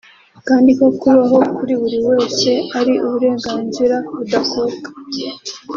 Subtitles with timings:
[0.47, 4.89] kandi ko kubaho kuri buri wese ari uburenganzira budakuka